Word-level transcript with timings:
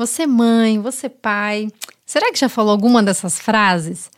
Você 0.00 0.26
mãe, 0.26 0.78
você 0.78 1.10
pai. 1.10 1.68
Será 2.06 2.32
que 2.32 2.38
já 2.38 2.48
falou 2.48 2.70
alguma 2.70 3.02
dessas 3.02 3.38
frases? 3.38 4.10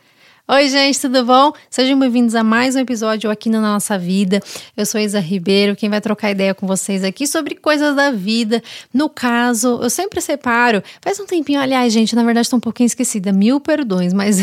Oi, 0.47 0.69
gente, 0.69 0.97
tudo 1.01 1.25
bom? 1.25 1.51
Sejam 1.69 1.99
bem-vindos 1.99 2.35
a 2.35 2.41
mais 2.41 2.77
um 2.77 2.79
episódio 2.79 3.29
aqui 3.29 3.49
na 3.49 3.59
nossa 3.59 3.99
vida. 3.99 4.41
Eu 4.77 4.85
sou 4.85 5.01
Isa 5.01 5.19
Ribeiro, 5.19 5.75
quem 5.75 5.89
vai 5.89 5.99
trocar 5.99 6.31
ideia 6.31 6.53
com 6.53 6.65
vocês 6.65 7.03
aqui 7.03 7.27
sobre 7.27 7.55
coisas 7.55 7.93
da 7.97 8.11
vida. 8.11 8.63
No 8.93 9.09
caso, 9.09 9.77
eu 9.83 9.89
sempre 9.89 10.21
separo. 10.21 10.81
Faz 11.01 11.19
um 11.19 11.25
tempinho, 11.25 11.59
aliás, 11.59 11.91
gente, 11.91 12.15
na 12.15 12.23
verdade 12.23 12.45
estou 12.45 12.55
um 12.55 12.61
pouquinho 12.61 12.87
esquecida, 12.87 13.33
mil 13.33 13.59
perdões, 13.59 14.13
mas 14.13 14.37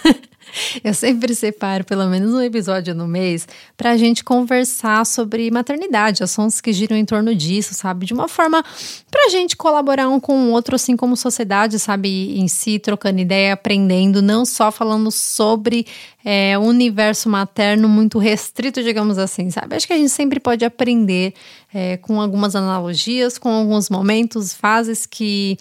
Eu 0.82 0.94
sempre 0.94 1.34
separo 1.34 1.84
pelo 1.84 2.06
menos 2.06 2.32
um 2.32 2.40
episódio 2.40 2.94
no 2.94 3.06
mês 3.06 3.46
para 3.76 3.90
a 3.90 3.96
gente 3.96 4.24
conversar 4.24 5.04
sobre 5.04 5.50
maternidade, 5.50 6.22
assuntos 6.22 6.60
que 6.60 6.72
giram 6.72 6.96
em 6.96 7.04
torno 7.04 7.34
disso, 7.34 7.74
sabe? 7.74 8.06
De 8.06 8.14
uma 8.14 8.28
forma 8.28 8.64
para 9.10 9.26
a 9.26 9.28
gente 9.28 9.56
colaborar 9.56 10.08
um 10.08 10.20
com 10.20 10.48
o 10.48 10.50
outro, 10.52 10.76
assim 10.76 10.96
como 10.96 11.16
sociedade, 11.16 11.78
sabe? 11.78 12.38
Em 12.38 12.48
si, 12.48 12.78
trocando 12.78 13.20
ideia, 13.20 13.52
aprendendo, 13.52 14.22
não 14.22 14.44
só 14.44 14.70
falando 14.70 15.10
sobre 15.10 15.86
é, 16.24 16.58
universo 16.58 17.28
materno 17.28 17.88
muito 17.88 18.18
restrito, 18.18 18.82
digamos 18.82 19.18
assim, 19.18 19.50
sabe? 19.50 19.76
Acho 19.76 19.86
que 19.86 19.92
a 19.92 19.98
gente 19.98 20.10
sempre 20.10 20.40
pode 20.40 20.64
aprender 20.64 21.34
é, 21.72 21.96
com 21.98 22.20
algumas 22.20 22.56
analogias, 22.56 23.38
com 23.38 23.48
alguns 23.48 23.88
momentos, 23.88 24.52
fases 24.52 25.06
que 25.06 25.56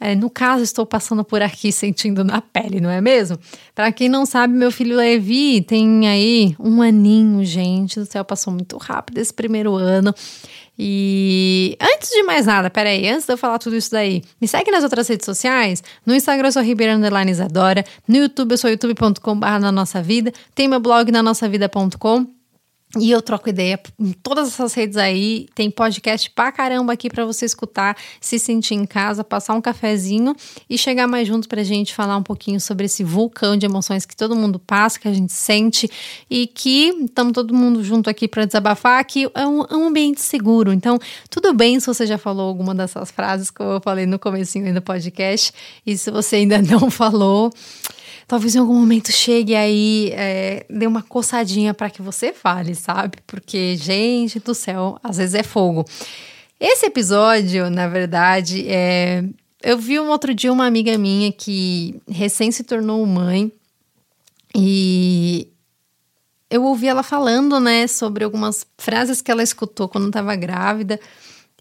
é, 0.00 0.14
no 0.14 0.30
caso, 0.30 0.62
estou 0.62 0.86
passando 0.86 1.22
por 1.22 1.42
aqui 1.42 1.70
sentindo 1.70 2.24
na 2.24 2.40
pele, 2.40 2.80
não 2.80 2.88
é 2.88 3.02
mesmo? 3.02 3.38
Para 3.74 3.92
quem 3.92 4.08
não 4.08 4.24
sabe, 4.24 4.54
meu 4.54 4.72
filho 4.72 4.96
Levi 4.96 5.60
tem 5.60 6.08
aí 6.08 6.56
um 6.58 6.80
aninho, 6.80 7.44
gente 7.44 8.00
do 8.00 8.06
céu, 8.06 8.24
passou 8.24 8.50
muito 8.52 8.78
rápido 8.78 9.18
esse 9.18 9.32
primeiro 9.32 9.74
ano. 9.74 10.14
E 10.82 11.76
antes 11.78 12.08
de 12.08 12.22
mais 12.22 12.46
nada, 12.46 12.70
peraí, 12.70 13.06
antes 13.06 13.26
de 13.26 13.32
eu 13.34 13.36
falar 13.36 13.58
tudo 13.58 13.76
isso 13.76 13.90
daí, 13.90 14.22
me 14.40 14.48
segue 14.48 14.70
nas 14.70 14.82
outras 14.82 15.06
redes 15.06 15.26
sociais. 15.26 15.82
No 16.06 16.14
Instagram 16.14 16.48
eu 16.48 16.52
sou 16.52 16.62
Underline 16.62 17.30
Isadora. 17.30 17.84
No 18.08 18.16
YouTube 18.16 18.52
eu 18.52 18.56
sou 18.56 18.70
youtube.com.br 18.70 19.46
na 19.60 19.70
nossa 19.70 20.02
vida. 20.02 20.32
Tem 20.54 20.66
meu 20.66 20.80
blog 20.80 21.12
na 21.12 21.22
nossavida.com. 21.22 22.39
E 22.98 23.08
eu 23.12 23.22
troco 23.22 23.48
ideia 23.48 23.78
em 24.00 24.12
todas 24.12 24.48
essas 24.48 24.74
redes 24.74 24.96
aí. 24.96 25.46
Tem 25.54 25.70
podcast 25.70 26.28
pra 26.30 26.50
caramba 26.50 26.92
aqui 26.92 27.08
para 27.08 27.24
você 27.24 27.46
escutar, 27.46 27.96
se 28.20 28.36
sentir 28.36 28.74
em 28.74 28.84
casa, 28.84 29.22
passar 29.22 29.54
um 29.54 29.60
cafezinho 29.60 30.34
e 30.68 30.76
chegar 30.76 31.06
mais 31.06 31.28
junto 31.28 31.48
pra 31.48 31.62
gente 31.62 31.94
falar 31.94 32.16
um 32.16 32.22
pouquinho 32.22 32.60
sobre 32.60 32.86
esse 32.86 33.04
vulcão 33.04 33.56
de 33.56 33.64
emoções 33.64 34.04
que 34.04 34.16
todo 34.16 34.34
mundo 34.34 34.58
passa, 34.58 34.98
que 34.98 35.06
a 35.06 35.12
gente 35.12 35.32
sente 35.32 35.88
e 36.28 36.48
que 36.48 36.88
estamos 37.04 37.32
todo 37.32 37.54
mundo 37.54 37.84
junto 37.84 38.10
aqui 38.10 38.26
para 38.26 38.44
desabafar, 38.44 39.04
que 39.04 39.30
é 39.34 39.46
um, 39.46 39.62
é 39.62 39.76
um, 39.76 39.86
ambiente 39.86 40.20
seguro. 40.20 40.72
Então, 40.72 40.98
tudo 41.28 41.54
bem 41.54 41.78
se 41.78 41.86
você 41.86 42.04
já 42.04 42.18
falou 42.18 42.48
alguma 42.48 42.74
dessas 42.74 43.12
frases 43.12 43.52
que 43.52 43.62
eu 43.62 43.80
falei 43.84 44.04
no 44.04 44.18
comecinho 44.18 44.74
do 44.74 44.82
podcast 44.82 45.52
e 45.86 45.96
se 45.96 46.10
você 46.10 46.36
ainda 46.36 46.58
não 46.62 46.90
falou, 46.90 47.52
talvez 48.30 48.54
em 48.54 48.60
algum 48.60 48.74
momento 48.74 49.10
chegue 49.10 49.56
aí, 49.56 50.12
é, 50.14 50.64
dê 50.70 50.86
uma 50.86 51.02
coçadinha 51.02 51.74
para 51.74 51.90
que 51.90 52.00
você 52.00 52.32
fale, 52.32 52.76
sabe? 52.76 53.18
Porque, 53.26 53.74
gente 53.74 54.38
do 54.38 54.54
céu, 54.54 55.00
às 55.02 55.16
vezes 55.16 55.34
é 55.34 55.42
fogo. 55.42 55.84
Esse 56.60 56.86
episódio, 56.86 57.68
na 57.68 57.88
verdade, 57.88 58.68
é. 58.68 59.24
Eu 59.60 59.76
vi 59.76 59.98
um 59.98 60.10
outro 60.10 60.32
dia 60.32 60.52
uma 60.52 60.64
amiga 60.64 60.96
minha 60.96 61.32
que 61.32 62.00
recém 62.08 62.52
se 62.52 62.62
tornou 62.62 63.04
mãe 63.04 63.50
e 64.54 65.48
eu 66.48 66.62
ouvi 66.62 66.86
ela 66.86 67.02
falando, 67.02 67.58
né, 67.58 67.88
sobre 67.88 68.22
algumas 68.22 68.64
frases 68.78 69.20
que 69.20 69.30
ela 69.30 69.42
escutou 69.42 69.88
quando 69.88 70.06
estava 70.06 70.36
grávida. 70.36 71.00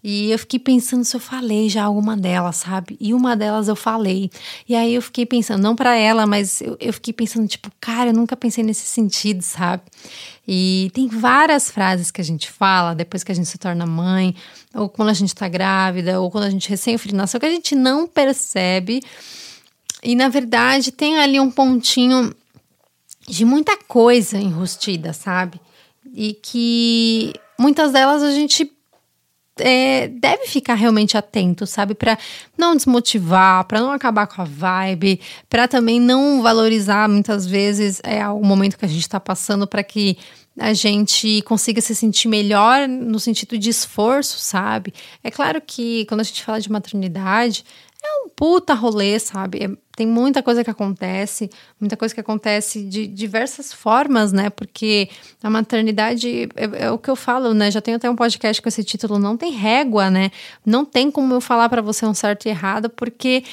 E 0.03 0.31
eu 0.31 0.39
fiquei 0.39 0.59
pensando 0.59 1.03
se 1.03 1.15
eu 1.15 1.19
falei 1.19 1.69
já 1.69 1.83
alguma 1.83 2.15
delas, 2.15 2.57
sabe? 2.57 2.97
E 2.99 3.13
uma 3.13 3.35
delas 3.35 3.67
eu 3.67 3.75
falei. 3.75 4.31
E 4.67 4.75
aí 4.75 4.93
eu 4.93 5.01
fiquei 5.01 5.25
pensando, 5.25 5.61
não 5.61 5.75
para 5.75 5.95
ela, 5.95 6.25
mas 6.25 6.61
eu, 6.61 6.77
eu 6.79 6.93
fiquei 6.93 7.13
pensando, 7.13 7.47
tipo, 7.47 7.69
cara, 7.81 8.11
eu 8.11 8.13
nunca 8.13 8.37
pensei 8.37 8.63
nesse 8.63 8.85
sentido, 8.85 9.41
sabe? 9.41 9.83
E 10.47 10.89
tem 10.93 11.07
várias 11.07 11.69
frases 11.69 12.11
que 12.11 12.21
a 12.21 12.23
gente 12.23 12.49
fala 12.49 12.95
depois 12.95 13.23
que 13.23 13.31
a 13.31 13.35
gente 13.35 13.47
se 13.47 13.57
torna 13.57 13.85
mãe, 13.85 14.35
ou 14.73 14.87
quando 14.89 15.09
a 15.09 15.13
gente 15.13 15.35
tá 15.35 15.47
grávida, 15.47 16.19
ou 16.19 16.31
quando 16.31 16.45
a 16.45 16.49
gente 16.49 16.69
recém 16.69 16.95
o 16.95 16.99
filho 16.99 17.17
nasceu, 17.17 17.39
que 17.39 17.45
a 17.45 17.51
gente 17.51 17.75
não 17.75 18.07
percebe. 18.07 19.01
E 20.01 20.15
na 20.15 20.29
verdade 20.29 20.91
tem 20.91 21.17
ali 21.17 21.39
um 21.39 21.51
pontinho 21.51 22.33
de 23.27 23.45
muita 23.45 23.77
coisa 23.77 24.37
enrustida, 24.37 25.13
sabe? 25.13 25.59
E 26.15 26.33
que 26.33 27.33
muitas 27.59 27.91
delas 27.91 28.23
a 28.23 28.31
gente 28.31 28.71
é, 29.59 30.07
deve 30.07 30.45
ficar 30.47 30.75
realmente 30.75 31.17
atento, 31.17 31.65
sabe? 31.65 31.93
Para 31.93 32.17
não 32.57 32.75
desmotivar, 32.75 33.65
para 33.65 33.79
não 33.79 33.91
acabar 33.91 34.27
com 34.27 34.41
a 34.41 34.45
vibe, 34.45 35.19
para 35.49 35.67
também 35.67 35.99
não 35.99 36.41
valorizar 36.41 37.07
muitas 37.09 37.45
vezes 37.45 38.01
é, 38.03 38.27
o 38.27 38.41
momento 38.41 38.77
que 38.77 38.85
a 38.85 38.89
gente 38.89 39.01
está 39.01 39.19
passando 39.19 39.67
para 39.67 39.83
que 39.83 40.17
a 40.57 40.73
gente 40.73 41.41
consiga 41.43 41.79
se 41.79 41.95
sentir 41.95 42.27
melhor 42.27 42.87
no 42.87 43.19
sentido 43.19 43.57
de 43.57 43.69
esforço, 43.69 44.39
sabe? 44.39 44.93
É 45.23 45.31
claro 45.31 45.61
que 45.65 46.05
quando 46.05 46.19
a 46.19 46.23
gente 46.23 46.43
fala 46.43 46.59
de 46.59 46.71
maternidade, 46.71 47.63
é 48.03 48.25
um 48.25 48.29
puta 48.29 48.73
rolê, 48.73 49.19
sabe? 49.19 49.63
É, 49.63 49.69
tem 49.99 50.07
muita 50.07 50.41
coisa 50.41 50.63
que 50.63 50.69
acontece, 50.69 51.49
muita 51.77 51.97
coisa 51.97 52.13
que 52.15 52.21
acontece 52.21 52.83
de 52.83 53.05
diversas 53.05 53.73
formas, 53.73 54.31
né? 54.31 54.49
Porque 54.49 55.09
a 55.43 55.49
maternidade 55.49 56.47
é, 56.55 56.85
é, 56.85 56.89
o 56.89 56.97
que 56.97 57.09
eu 57.09 57.17
falo, 57.17 57.53
né? 57.53 57.69
Já 57.69 57.81
tenho 57.81 57.97
até 57.97 58.09
um 58.09 58.15
podcast 58.15 58.61
com 58.61 58.69
esse 58.69 58.81
título, 58.81 59.19
não 59.19 59.35
tem 59.35 59.51
régua, 59.51 60.09
né? 60.09 60.31
Não 60.65 60.85
tem 60.85 61.11
como 61.11 61.33
eu 61.33 61.41
falar 61.41 61.67
para 61.67 61.81
você 61.81 62.05
um 62.05 62.13
certo 62.13 62.45
e 62.45 62.49
errado, 62.49 62.89
porque 62.89 63.43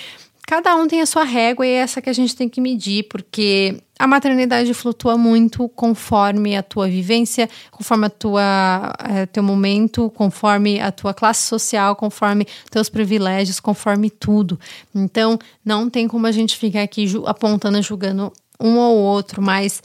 cada 0.47 0.77
um 0.77 0.87
tem 0.87 1.03
a 1.03 1.07
sua 1.07 1.25
régua 1.25 1.67
e 1.67 1.71
é 1.71 1.75
essa 1.79 2.01
que 2.01 2.09
a 2.09 2.13
gente 2.13 2.37
tem 2.37 2.49
que 2.49 2.61
medir, 2.61 3.09
porque 3.09 3.83
a 3.99 4.07
maternidade 4.07 4.73
flutua 4.73 5.19
muito 5.19 5.69
conforme 5.71 6.57
a 6.57 6.63
tua 6.63 6.89
vivência, 6.89 7.51
conforme 7.71 8.07
a 8.07 8.11
tua 8.11 8.95
é, 9.01 9.27
teu 9.27 9.43
momento, 9.43 10.09
conforme 10.11 10.81
a 10.81 10.93
tua 10.93 11.13
classe 11.13 11.47
social, 11.49 11.97
conforme 11.97 12.47
teus 12.71 12.89
privilégios, 12.89 13.59
conforme 13.59 14.09
tudo. 14.09 14.59
Então, 14.95 15.37
não 15.65 15.91
tem 15.91 16.07
como 16.07 16.29
a 16.29 16.33
gente 16.33 16.57
ficar 16.57 16.83
aqui 16.83 17.07
apontando, 17.27 17.83
julgando 17.83 18.33
um 18.61 18.77
ou 18.77 18.97
outro, 18.99 19.43
mas 19.43 19.83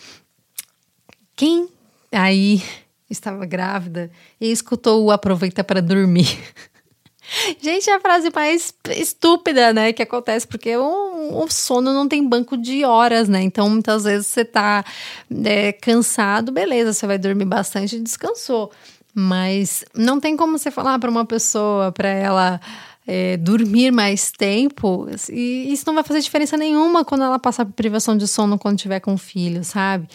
quem 1.35 1.67
aí 2.11 2.61
estava 3.09 3.45
grávida 3.45 4.11
e 4.39 4.51
escutou 4.51 5.03
o 5.03 5.11
aproveita 5.11 5.63
para 5.63 5.81
dormir 5.81 6.37
Gente, 7.61 7.89
é 7.89 7.95
a 7.95 7.99
frase 7.99 8.29
mais 8.33 8.73
estúpida, 8.89 9.71
né, 9.71 9.93
que 9.93 10.01
acontece, 10.01 10.47
porque 10.47 10.75
o, 10.75 11.43
o, 11.43 11.49
sono 11.49 11.93
não 11.93 12.07
tem 12.07 12.27
banco 12.27 12.57
de 12.57 12.83
horas, 12.83 13.29
né? 13.29 13.41
Então, 13.41 13.69
muitas 13.69 14.03
vezes 14.03 14.27
você 14.27 14.43
tá 14.43 14.83
é, 15.45 15.71
cansado, 15.71 16.51
beleza, 16.51 16.93
você 16.93 17.07
vai 17.07 17.17
dormir 17.17 17.45
bastante 17.45 17.95
e 17.95 17.99
descansou. 17.99 18.71
Mas 19.13 19.83
não 19.93 20.19
tem 20.19 20.35
como 20.35 20.57
você 20.57 20.71
falar 20.71 20.97
para 20.97 21.09
uma 21.09 21.25
pessoa, 21.25 21.91
para 21.91 22.09
ela 22.09 22.61
é, 23.05 23.37
dormir 23.37 23.91
mais 23.91 24.31
tempo, 24.31 25.07
e 25.29 25.71
isso 25.71 25.83
não 25.85 25.93
vai 25.93 26.03
fazer 26.03 26.21
diferença 26.21 26.57
nenhuma 26.57 27.03
quando 27.05 27.23
ela 27.23 27.39
passar 27.39 27.65
por 27.65 27.73
privação 27.73 28.17
de 28.17 28.27
sono 28.27 28.57
quando 28.57 28.77
tiver 28.77 28.99
com 28.99 29.17
filho, 29.17 29.63
sabe? 29.63 30.07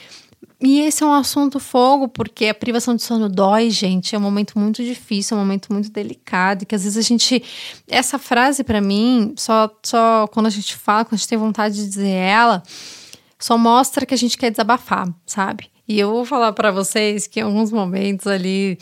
E 0.59 0.81
esse 0.81 1.03
é 1.03 1.07
um 1.07 1.13
assunto 1.13 1.61
fogo, 1.61 2.09
porque 2.09 2.47
a 2.47 2.55
privação 2.55 2.97
de 2.97 3.03
sono 3.03 3.29
dói, 3.29 3.69
gente. 3.69 4.15
É 4.15 4.19
um 4.19 4.23
momento 4.23 4.59
muito 4.59 4.83
difícil, 4.83 5.37
é 5.37 5.41
um 5.41 5.43
momento 5.43 5.71
muito 5.71 5.91
delicado. 5.91 6.65
Que 6.65 6.75
às 6.75 6.85
vezes 6.85 6.97
a 6.97 7.03
gente. 7.03 7.43
Essa 7.87 8.19
frase, 8.19 8.65
para 8.65 8.81
mim, 8.81 9.35
só, 9.37 9.71
só 9.83 10.27
quando 10.29 10.47
a 10.47 10.51
gente 10.51 10.75
fala, 10.75 11.05
quando 11.05 11.15
a 11.15 11.17
gente 11.19 11.29
tem 11.29 11.39
vontade 11.39 11.75
de 11.75 11.87
dizer 11.87 12.09
ela, 12.09 12.63
só 13.39 13.59
mostra 13.59 14.07
que 14.07 14.15
a 14.15 14.17
gente 14.17 14.39
quer 14.39 14.51
desabafar, 14.51 15.07
sabe? 15.27 15.71
E 15.87 15.99
eu 15.99 16.11
vou 16.11 16.25
falar 16.25 16.53
para 16.55 16.71
vocês 16.71 17.27
que 17.27 17.41
em 17.41 17.43
alguns 17.43 17.71
momentos 17.71 18.27
ali. 18.27 18.79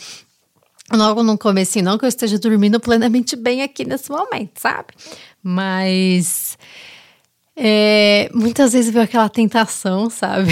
Logo 0.92 1.22
no 1.22 1.38
começo, 1.38 1.80
não 1.80 1.96
que 1.96 2.04
eu 2.04 2.08
esteja 2.08 2.38
dormindo 2.38 2.78
plenamente 2.78 3.34
bem 3.36 3.62
aqui 3.62 3.86
nesse 3.86 4.10
momento, 4.10 4.58
sabe? 4.58 4.88
Mas 5.42 6.59
é, 7.56 8.28
muitas 8.34 8.72
vezes 8.72 8.92
veio 8.92 9.04
aquela 9.04 9.28
tentação, 9.28 10.10
sabe? 10.10 10.51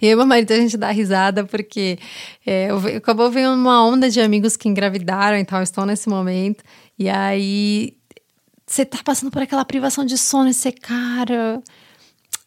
e 0.00 0.06
eu 0.06 0.12
e 0.12 0.16
meu 0.16 0.26
marido 0.26 0.52
a 0.52 0.56
gente 0.56 0.76
dá 0.76 0.90
risada 0.90 1.44
porque 1.44 1.98
é, 2.46 2.68
acabou 2.96 3.30
vendo 3.30 3.54
uma 3.54 3.84
onda 3.84 4.08
de 4.08 4.20
amigos 4.20 4.56
que 4.56 4.68
engravidaram 4.68 5.36
e 5.36 5.44
tal, 5.44 5.62
estão 5.62 5.84
nesse 5.84 6.08
momento. 6.08 6.62
E 6.96 7.08
aí 7.08 7.96
você 8.66 8.84
tá 8.84 8.98
passando 9.04 9.32
por 9.32 9.42
aquela 9.42 9.64
privação 9.64 10.04
de 10.04 10.16
sono 10.16 10.48
e 10.48 10.54
você, 10.54 10.70
cara, 10.70 11.60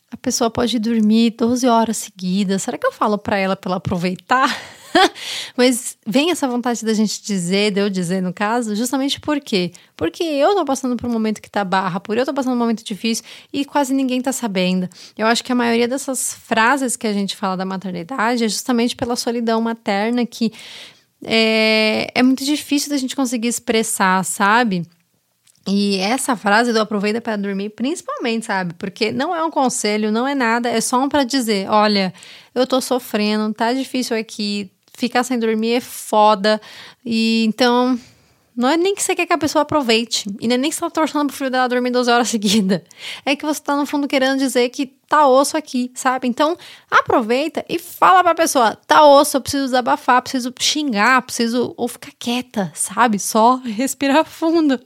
a 0.09 0.18
pessoa 0.18 0.50
pode 0.50 0.79
dormir 0.79 1.31
12 1.31 1.68
horas 1.68 1.97
seguidas. 1.97 2.63
Será 2.63 2.77
que 2.77 2.88
eu 2.88 2.94
falo 2.94 3.18
para 3.18 3.38
ela 3.38 3.56
para 3.57 3.69
ela 3.71 3.77
aproveitar? 3.77 4.50
Mas 5.55 5.97
vem 6.05 6.31
essa 6.31 6.47
vontade 6.47 6.83
da 6.85 6.94
gente 6.94 7.21
dizer, 7.21 7.71
de 7.71 7.79
eu 7.79 7.89
dizer 7.89 8.21
no 8.21 8.33
caso, 8.33 8.75
justamente 8.75 9.19
por 9.19 9.39
quê? 9.39 9.71
Porque 9.95 10.23
eu 10.23 10.55
tô 10.55 10.65
passando 10.65 10.95
por 10.95 11.07
um 11.07 11.13
momento 11.13 11.41
que 11.41 11.49
tá 11.49 11.63
barra, 11.63 11.99
por 11.99 12.17
eu 12.17 12.25
tô 12.25 12.33
passando 12.33 12.53
um 12.53 12.57
momento 12.57 12.83
difícil 12.83 13.23
e 13.51 13.65
quase 13.65 13.94
ninguém 13.94 14.21
tá 14.21 14.31
sabendo. 14.31 14.89
Eu 15.17 15.27
acho 15.27 15.44
que 15.44 15.51
a 15.51 15.55
maioria 15.55 15.88
dessas 15.88 16.33
frases 16.33 16.95
que 16.95 17.07
a 17.07 17.13
gente 17.13 17.35
fala 17.35 17.57
da 17.57 17.65
maternidade 17.65 18.44
é 18.44 18.49
justamente 18.49 18.95
pela 18.95 19.15
solidão 19.15 19.61
materna 19.61 20.25
que 20.25 20.51
é, 21.23 22.11
é 22.13 22.23
muito 22.23 22.45
difícil 22.45 22.89
da 22.89 22.97
gente 22.97 23.15
conseguir 23.15 23.47
expressar, 23.47 24.23
sabe? 24.23 24.83
E 25.69 25.97
essa 25.97 26.38
frase 26.38 26.71
do 26.71 26.79
aproveita 26.79 27.19
para 27.19 27.35
dormir, 27.35 27.71
principalmente, 27.71 28.45
sabe? 28.45 28.73
Porque 28.75 29.11
não 29.11 29.35
é 29.35 29.43
um 29.43 29.51
conselho, 29.51 30.13
não 30.13 30.25
é 30.25 30.33
nada, 30.33 30.69
é 30.69 30.79
só 30.79 31.03
um 31.03 31.09
para 31.09 31.25
dizer: 31.25 31.69
olha, 31.69 32.13
eu 32.55 32.65
tô 32.65 32.79
sofrendo, 32.79 33.53
tá 33.53 33.73
difícil 33.73 34.15
aqui, 34.15 34.71
ficar 34.97 35.23
sem 35.23 35.38
dormir 35.38 35.73
é 35.73 35.79
foda. 35.79 36.59
E 37.05 37.45
então, 37.45 37.97
não 38.55 38.67
é 38.67 38.75
nem 38.75 38.95
que 38.95 39.03
você 39.03 39.15
quer 39.15 39.27
que 39.27 39.33
a 39.33 39.38
pessoa 39.38 39.61
aproveite. 39.61 40.27
E 40.41 40.47
não 40.47 40.55
é 40.55 40.57
nem 40.57 40.71
que 40.71 40.75
você 40.75 40.81
tá 40.81 40.89
torcendo 40.89 41.27
pro 41.27 41.35
filho 41.35 41.51
dela 41.51 41.69
dormir 41.69 41.91
12 41.91 42.09
horas 42.09 42.27
seguidas. 42.29 42.81
É 43.23 43.35
que 43.35 43.45
você 43.45 43.61
tá, 43.61 43.75
no 43.75 43.85
fundo, 43.85 44.07
querendo 44.07 44.39
dizer 44.39 44.67
que 44.69 44.88
tá 45.07 45.27
osso 45.27 45.55
aqui, 45.55 45.91
sabe? 45.94 46.27
Então, 46.27 46.57
aproveita 46.89 47.63
e 47.69 47.77
fala 47.77 48.23
pra 48.23 48.33
pessoa: 48.33 48.75
tá 48.75 49.05
osso, 49.05 49.38
eu 49.38 49.41
preciso 49.41 49.65
desabafar, 49.65 50.21
preciso 50.23 50.51
xingar, 50.59 51.21
preciso. 51.21 51.75
ou 51.77 51.88
ficar 51.88 52.11
quieta, 52.17 52.71
sabe? 52.73 53.19
Só 53.19 53.57
respirar 53.63 54.25
fundo 54.25 54.79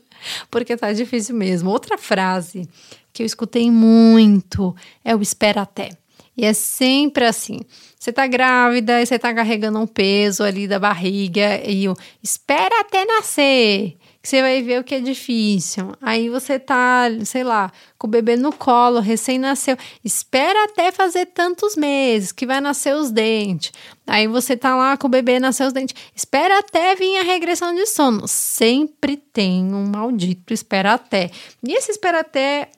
porque 0.51 0.75
tá 0.75 0.91
difícil 0.91 1.35
mesmo. 1.35 1.69
Outra 1.71 1.97
frase 1.97 2.67
que 3.13 3.23
eu 3.23 3.25
escutei 3.25 3.71
muito 3.71 4.75
é 5.03 5.15
o 5.15 5.21
espera 5.21 5.61
até. 5.61 6.00
E 6.35 6.45
é 6.45 6.53
sempre 6.53 7.25
assim. 7.25 7.59
Você 7.99 8.11
tá 8.11 8.25
grávida 8.25 9.01
e 9.01 9.05
você 9.05 9.19
tá 9.19 9.33
carregando 9.33 9.79
um 9.79 9.87
peso 9.87 10.43
ali 10.43 10.67
da 10.67 10.79
barriga 10.79 11.61
e 11.67 11.87
o 11.87 11.95
espera 12.23 12.81
até 12.81 13.05
nascer 13.05 13.97
que 14.21 14.29
você 14.29 14.41
vai 14.41 14.61
ver 14.61 14.79
o 14.79 14.83
que 14.83 14.95
é 14.95 14.99
difícil. 14.99 15.93
Aí 15.99 16.29
você 16.29 16.59
tá, 16.59 17.05
sei 17.25 17.43
lá, 17.43 17.71
com 17.97 18.05
o 18.05 18.09
bebê 18.09 18.35
no 18.35 18.53
colo, 18.53 18.99
recém-nasceu. 18.99 19.75
Espera 20.03 20.65
até 20.65 20.91
fazer 20.91 21.27
tantos 21.27 21.75
meses 21.75 22.31
que 22.31 22.45
vai 22.45 22.61
nascer 22.61 22.95
os 22.95 23.09
dentes. 23.09 23.71
Aí 24.05 24.27
você 24.27 24.55
tá 24.55 24.75
lá 24.75 24.95
com 24.95 25.07
o 25.07 25.09
bebê 25.09 25.39
nascer 25.39 25.65
os 25.65 25.73
dentes. 25.73 25.95
Espera 26.15 26.59
até 26.59 26.95
vir 26.95 27.17
a 27.17 27.23
regressão 27.23 27.73
de 27.73 27.87
sono. 27.87 28.27
Sempre 28.27 29.17
tem 29.17 29.73
um 29.73 29.87
maldito 29.87 30.53
espera 30.53 30.93
até. 30.93 31.31
E 31.63 31.73
esse 31.73 31.89
espera 31.89 32.19
até 32.19 32.69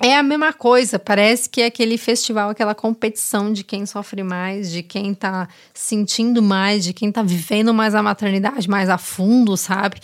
é 0.00 0.16
a 0.16 0.22
mesma 0.22 0.52
coisa, 0.52 0.98
parece 0.98 1.48
que 1.48 1.60
é 1.60 1.66
aquele 1.66 1.98
festival, 1.98 2.50
aquela 2.50 2.74
competição 2.74 3.52
de 3.52 3.64
quem 3.64 3.84
sofre 3.84 4.22
mais, 4.22 4.70
de 4.70 4.82
quem 4.82 5.12
tá 5.12 5.48
sentindo 5.74 6.40
mais, 6.40 6.84
de 6.84 6.92
quem 6.92 7.10
tá 7.10 7.22
vivendo 7.22 7.74
mais 7.74 7.94
a 7.94 8.02
maternidade 8.02 8.68
mais 8.68 8.88
a 8.88 8.96
fundo, 8.96 9.56
sabe? 9.56 9.98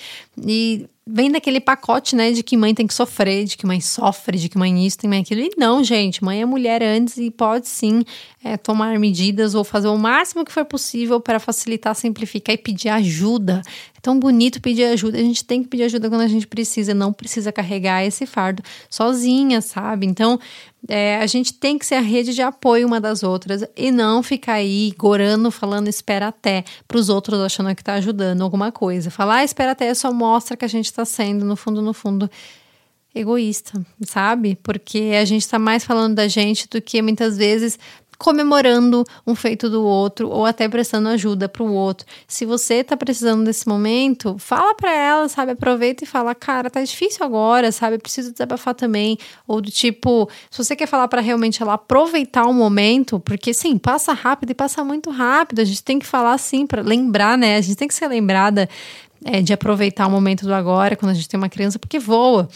E 0.45 0.89
vem 1.07 1.31
daquele 1.31 1.61
pacote, 1.61 2.17
né, 2.17 2.33
de 2.33 2.43
que 2.43 2.57
mãe 2.57 2.75
tem 2.75 2.87
que 2.87 2.95
sofrer, 2.95 3.45
de 3.45 3.59
que 3.59 3.67
mãe 3.67 3.81
sofre, 3.81 4.39
de 4.39 4.49
que 4.49 4.57
mãe 4.57 4.87
isso, 4.87 4.97
tem 4.99 5.09
mãe 5.09 5.21
aquilo. 5.21 5.43
E 5.43 5.51
não, 5.57 5.85
gente, 5.85 6.25
mãe 6.25 6.41
é 6.41 6.47
mulher 6.47 6.83
antes 6.83 7.19
e 7.19 7.31
pode 7.31 7.69
sim 7.69 8.03
é, 8.43 8.57
tomar 8.57 8.99
medidas 8.99 9.55
ou 9.55 9.63
fazer 9.65 9.89
o 9.89 9.99
máximo 9.99 10.45
que 10.45 10.53
for 10.53 10.65
possível 10.65 11.21
para 11.21 11.39
facilitar, 11.39 11.95
simplificar 11.95 12.55
e 12.55 12.59
pedir 12.59 12.89
ajuda. 12.89 13.61
É 13.97 14.01
tão 14.01 14.19
bonito 14.19 14.63
pedir 14.63 14.85
ajuda. 14.85 15.19
A 15.19 15.23
gente 15.23 15.45
tem 15.45 15.63
que 15.63 15.69
pedir 15.69 15.85
ajuda 15.85 16.09
quando 16.09 16.23
a 16.23 16.29
gente 16.29 16.47
precisa, 16.47 16.95
não 16.95 17.13
precisa 17.13 17.53
carregar 17.53 18.03
esse 18.03 18.25
fardo 18.25 18.63
sozinha, 18.89 19.61
sabe? 19.61 20.07
Então, 20.07 20.41
é, 20.89 21.17
a 21.17 21.27
gente 21.27 21.55
tem 21.55 21.79
que 21.79 21.87
ser 21.87 21.95
a 21.97 22.01
rede 22.01 22.35
de 22.35 22.43
apoio 22.43 22.87
uma 22.87 23.01
das 23.01 23.23
outras 23.23 23.65
e 23.77 23.91
não 23.91 24.23
ficar 24.23 24.55
aí 24.55 24.93
gorando, 24.99 25.51
falando 25.51 25.89
espera 25.89 26.29
até 26.29 26.65
para 26.87 26.99
os 26.99 27.09
outros 27.09 27.41
achando 27.41 27.75
que 27.75 27.83
está 27.83 27.95
ajudando 27.95 28.43
alguma 28.43 28.71
coisa. 28.71 29.11
Falar 29.11 29.37
ah, 29.37 29.45
espera 29.45 29.73
até 29.73 29.93
só 29.95 30.13
mostra 30.13 30.57
que 30.57 30.65
a 30.65 30.69
gente 30.69 30.87
está 30.87 31.05
sendo, 31.05 31.45
no 31.45 31.57
fundo, 31.57 31.83
no 31.83 31.93
fundo, 31.93 32.31
egoísta, 33.15 33.81
sabe? 34.03 34.59
Porque 34.63 35.13
a 35.21 35.25
gente 35.25 35.43
está 35.43 35.59
mais 35.59 35.85
falando 35.85 36.17
da 36.17 36.27
gente 36.29 36.69
do 36.69 36.83
que 36.83 37.01
muitas 37.01 37.37
vezes 37.39 37.79
comemorando 38.19 39.05
um 39.27 39.35
feito 39.35 39.69
do 39.69 39.85
outro 39.85 40.29
ou 40.29 40.45
até 40.45 40.69
prestando 40.69 41.09
ajuda 41.09 41.49
para 41.49 41.63
o 41.63 41.73
outro. 41.73 42.07
Se 42.27 42.45
você 42.45 42.75
está 42.77 42.97
precisando 42.97 43.45
desse 43.45 43.69
momento, 43.69 44.37
fala 44.39 44.75
para 44.75 44.93
ela, 44.93 45.29
sabe? 45.29 45.53
Aproveita 45.53 46.05
e 46.05 46.07
fala, 46.07 46.35
cara, 46.35 46.71
tá 46.71 46.83
difícil 46.83 47.25
agora, 47.25 47.71
sabe? 47.73 47.99
Preciso 47.99 48.33
desabafar 48.33 48.75
também. 48.75 49.19
Ou 49.47 49.61
do 49.61 49.71
tipo, 49.71 50.29
se 50.51 50.63
você 50.63 50.77
quer 50.77 50.87
falar 50.87 51.09
para 51.09 51.21
realmente 51.21 51.63
ela 51.63 51.75
aproveitar 51.75 52.47
o 52.47 52.53
momento, 52.53 53.21
porque 53.21 53.53
sim, 53.53 53.79
passa 53.79 54.13
rápido 54.13 54.51
e 54.51 54.55
passa 54.55 54.85
muito 54.85 55.11
rápido. 55.11 55.61
A 55.61 55.65
gente 55.65 55.83
tem 55.83 55.99
que 55.99 56.07
falar 56.07 56.35
assim 56.35 56.67
para 56.67 56.83
lembrar, 56.83 57.37
né? 57.37 57.57
A 57.57 57.61
gente 57.61 57.77
tem 57.77 57.89
que 57.89 57.95
ser 57.95 58.09
lembrada 58.09 58.69
é, 59.25 59.41
de 59.41 59.53
aproveitar 59.53 60.07
o 60.07 60.11
momento 60.11 60.45
do 60.45 60.55
agora 60.55 60.97
quando 60.97 61.11
a 61.11 61.15
gente 61.15 61.29
tem 61.29 61.39
uma 61.39 61.49
criança, 61.49 61.79
porque 61.79 61.99
voa. 61.99 62.49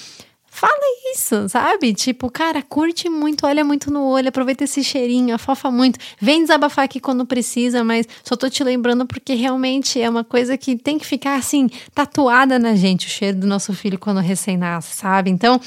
Fala 0.58 0.72
isso, 1.14 1.48
sabe? 1.48 1.94
Tipo, 1.94 2.28
cara, 2.28 2.60
curte 2.60 3.08
muito, 3.08 3.46
olha 3.46 3.64
muito 3.64 3.92
no 3.92 4.04
olho, 4.04 4.28
aproveita 4.28 4.64
esse 4.64 4.82
cheirinho, 4.82 5.32
afofa 5.32 5.70
muito. 5.70 6.00
Vem 6.20 6.42
desabafar 6.42 6.84
aqui 6.84 6.98
quando 6.98 7.24
precisa, 7.24 7.84
mas 7.84 8.08
só 8.24 8.34
tô 8.34 8.50
te 8.50 8.64
lembrando 8.64 9.06
porque 9.06 9.34
realmente 9.34 10.00
é 10.00 10.10
uma 10.10 10.24
coisa 10.24 10.58
que 10.58 10.76
tem 10.76 10.98
que 10.98 11.06
ficar 11.06 11.36
assim, 11.36 11.70
tatuada 11.94 12.58
na 12.58 12.74
gente, 12.74 13.06
o 13.06 13.08
cheiro 13.08 13.38
do 13.38 13.46
nosso 13.46 13.72
filho 13.72 14.00
quando 14.00 14.18
recém-nasce, 14.18 14.96
sabe? 14.96 15.30
Então, 15.30 15.60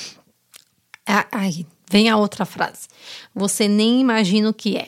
aí, 1.31 1.65
vem 1.89 2.09
a 2.09 2.17
outra 2.17 2.43
frase. 2.43 2.89
Você 3.33 3.69
nem 3.69 4.01
imagina 4.01 4.49
o 4.49 4.53
que 4.53 4.75
é. 4.75 4.87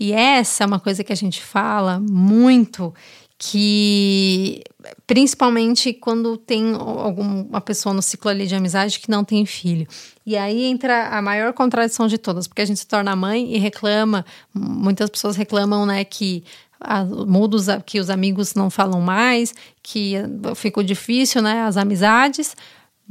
E 0.00 0.14
essa 0.14 0.64
é 0.64 0.66
uma 0.66 0.80
coisa 0.80 1.04
que 1.04 1.12
a 1.12 1.16
gente 1.16 1.42
fala 1.42 2.00
muito 2.00 2.94
que 3.44 4.62
principalmente 5.04 5.92
quando 5.92 6.36
tem 6.36 6.74
alguma 6.74 7.60
pessoa 7.60 7.92
no 7.92 8.00
ciclo 8.00 8.30
ali 8.30 8.46
de 8.46 8.54
amizade 8.54 9.00
que 9.00 9.10
não 9.10 9.24
tem 9.24 9.44
filho. 9.44 9.84
E 10.24 10.36
aí 10.36 10.62
entra 10.64 11.08
a 11.08 11.20
maior 11.20 11.52
contradição 11.52 12.06
de 12.06 12.18
todas, 12.18 12.46
porque 12.46 12.62
a 12.62 12.64
gente 12.64 12.78
se 12.78 12.86
torna 12.86 13.16
mãe 13.16 13.52
e 13.52 13.58
reclama, 13.58 14.24
muitas 14.54 15.10
pessoas 15.10 15.34
reclamam, 15.34 15.84
né, 15.84 16.04
que 16.04 16.44
mudos 17.26 17.66
que 17.84 17.98
os 17.98 18.10
amigos 18.10 18.54
não 18.54 18.70
falam 18.70 19.00
mais, 19.00 19.52
que 19.82 20.14
ficou 20.54 20.84
difícil, 20.84 21.42
né, 21.42 21.62
as 21.62 21.76
amizades, 21.76 22.56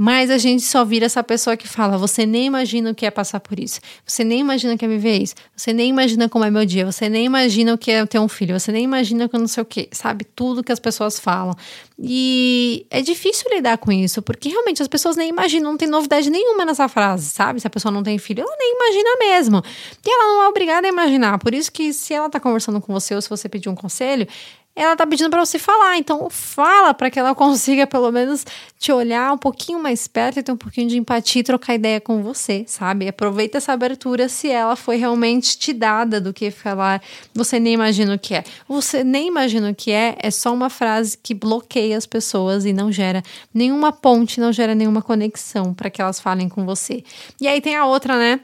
mas 0.03 0.31
a 0.31 0.39
gente 0.39 0.63
só 0.63 0.83
vira 0.83 1.05
essa 1.05 1.23
pessoa 1.23 1.55
que 1.55 1.67
fala: 1.67 1.95
você 1.95 2.25
nem 2.25 2.47
imagina 2.47 2.89
o 2.89 2.95
que 2.95 3.05
é 3.05 3.11
passar 3.11 3.39
por 3.39 3.59
isso, 3.59 3.79
você 4.03 4.23
nem 4.23 4.39
imagina 4.39 4.73
o 4.73 4.77
que 4.77 4.83
é 4.83 4.87
viver 4.87 5.21
isso, 5.21 5.35
você 5.55 5.71
nem 5.71 5.91
imagina 5.91 6.27
como 6.27 6.43
é 6.43 6.49
meu 6.49 6.65
dia, 6.65 6.91
você 6.91 7.07
nem 7.07 7.23
imagina 7.23 7.71
o 7.75 7.77
que 7.77 7.91
é 7.91 8.03
ter 8.07 8.17
um 8.17 8.27
filho, 8.27 8.59
você 8.59 8.71
nem 8.71 8.83
imagina 8.83 9.29
que 9.29 9.35
eu 9.35 9.39
não 9.39 9.47
sei 9.47 9.61
o 9.61 9.65
que, 9.65 9.87
sabe? 9.91 10.23
Tudo 10.23 10.63
que 10.63 10.71
as 10.71 10.79
pessoas 10.79 11.19
falam. 11.19 11.55
E 11.99 12.87
é 12.89 12.99
difícil 13.03 13.47
lidar 13.53 13.77
com 13.77 13.91
isso, 13.91 14.23
porque 14.23 14.49
realmente 14.49 14.81
as 14.81 14.87
pessoas 14.87 15.15
nem 15.15 15.29
imaginam, 15.29 15.69
não 15.69 15.77
tem 15.77 15.87
novidade 15.87 16.31
nenhuma 16.31 16.65
nessa 16.65 16.87
frase, 16.89 17.29
sabe? 17.29 17.61
Se 17.61 17.67
a 17.67 17.69
pessoa 17.69 17.91
não 17.91 18.01
tem 18.01 18.17
filho, 18.17 18.41
ela 18.41 18.55
nem 18.57 18.73
imagina 18.73 19.09
mesmo. 19.19 19.63
E 20.03 20.09
ela 20.11 20.33
não 20.33 20.41
é 20.41 20.47
obrigada 20.47 20.87
a 20.87 20.89
imaginar. 20.89 21.37
Por 21.37 21.53
isso 21.53 21.71
que 21.71 21.93
se 21.93 22.11
ela 22.11 22.27
tá 22.27 22.39
conversando 22.39 22.81
com 22.81 22.91
você 22.91 23.13
ou 23.13 23.21
se 23.21 23.29
você 23.29 23.47
pedir 23.47 23.69
um 23.69 23.75
conselho, 23.75 24.27
ela 24.75 24.95
tá 24.95 25.05
pedindo 25.05 25.29
para 25.29 25.43
você 25.45 25.59
falar. 25.59 25.97
Então, 25.97 26.29
fala 26.29 26.93
para 26.93 27.09
que 27.09 27.19
ela 27.19 27.33
consiga 27.35 27.85
pelo 27.85 28.11
menos 28.11 28.45
te 28.79 28.91
olhar 28.91 29.33
um 29.33 29.37
pouquinho 29.37 29.81
mais 29.81 30.07
perto 30.07 30.39
e 30.39 30.43
ter 30.43 30.51
um 30.51 30.57
pouquinho 30.57 30.87
de 30.87 30.97
empatia 30.97 31.41
e 31.41 31.43
trocar 31.43 31.75
ideia 31.75 31.99
com 31.99 32.23
você, 32.23 32.63
sabe? 32.67 33.07
Aproveita 33.07 33.57
essa 33.57 33.73
abertura 33.73 34.29
se 34.29 34.49
ela 34.49 34.75
foi 34.75 34.97
realmente 34.97 35.57
te 35.57 35.73
dada 35.73 36.19
do 36.21 36.33
que 36.33 36.49
falar. 36.49 37.01
Você 37.33 37.59
nem 37.59 37.73
imagina 37.73 38.15
o 38.15 38.19
que 38.19 38.35
é. 38.35 38.43
Você 38.67 39.03
nem 39.03 39.27
imagina 39.27 39.69
o 39.69 39.75
que 39.75 39.91
é, 39.91 40.15
é 40.19 40.31
só 40.31 40.53
uma 40.53 40.69
frase 40.69 41.17
que 41.17 41.33
bloqueia 41.33 41.97
as 41.97 42.05
pessoas 42.05 42.65
e 42.65 42.73
não 42.73 42.91
gera 42.91 43.21
nenhuma 43.53 43.91
ponte, 43.91 44.39
não 44.39 44.51
gera 44.51 44.73
nenhuma 44.73 45.01
conexão 45.01 45.73
para 45.73 45.89
que 45.89 46.01
elas 46.01 46.19
falem 46.19 46.47
com 46.47 46.65
você. 46.65 47.03
E 47.39 47.47
aí 47.47 47.61
tem 47.61 47.75
a 47.75 47.85
outra, 47.85 48.17
né? 48.17 48.39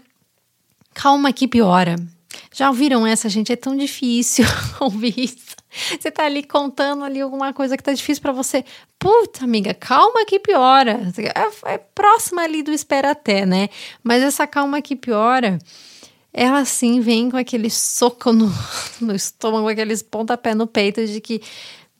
Calma 0.93 1.31
que 1.31 1.47
piora. 1.47 1.95
Já 2.53 2.69
ouviram 2.69 3.05
essa, 3.05 3.29
gente? 3.29 3.51
É 3.51 3.55
tão 3.55 3.75
difícil 3.77 4.45
ouvir 4.79 5.13
isso. 5.17 5.46
Você 5.99 6.11
tá 6.11 6.25
ali 6.25 6.43
contando 6.43 7.03
ali 7.03 7.21
alguma 7.21 7.53
coisa 7.53 7.77
que 7.77 7.83
tá 7.83 7.93
difícil 7.93 8.21
para 8.21 8.31
você. 8.31 8.63
Puta, 8.99 9.43
amiga, 9.43 9.73
calma 9.73 10.25
que 10.25 10.39
piora. 10.39 10.99
É, 11.17 11.73
é 11.73 11.77
próxima 11.77 12.41
ali 12.41 12.63
do 12.63 12.71
espera 12.71 13.11
até, 13.11 13.45
né? 13.45 13.69
Mas 14.03 14.23
essa 14.23 14.47
calma 14.47 14.81
que 14.81 14.95
piora, 14.95 15.59
ela 16.33 16.65
sim 16.65 16.99
vem 16.99 17.29
com 17.29 17.37
aquele 17.37 17.69
soco 17.69 18.33
no, 18.33 18.51
no 19.01 19.15
estômago, 19.15 19.67
aqueles 19.67 20.01
pontapé 20.01 20.53
no 20.53 20.67
peito 20.67 21.05
de 21.05 21.21
que 21.21 21.41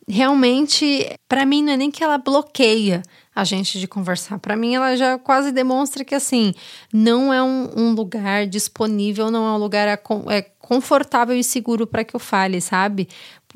realmente, 0.08 1.10
para 1.28 1.46
mim, 1.46 1.62
não 1.62 1.74
é 1.74 1.78
nem 1.78 1.92
que 1.92 2.04
ela 2.04 2.18
bloqueia 2.18 3.04
a 3.36 3.44
gente 3.44 3.80
de 3.80 3.88
conversar. 3.88 4.40
Para 4.40 4.56
mim, 4.56 4.74
ela 4.74 4.96
já 4.96 5.20
quase 5.20 5.52
demonstra 5.52 6.04
que, 6.04 6.16
assim, 6.16 6.54
não 6.92 7.32
é 7.32 7.44
um, 7.44 7.70
um 7.76 7.92
lugar 7.92 8.48
disponível, 8.48 9.30
não 9.30 9.46
é 9.46 9.52
um 9.52 9.58
lugar 9.58 9.88
é, 9.88 10.02
é 10.34 10.42
confortável 10.60 11.36
e 11.36 11.44
seguro 11.44 11.86
para 11.86 12.04
que 12.04 12.16
eu 12.16 12.20
fale, 12.20 12.60
sabe? 12.62 13.08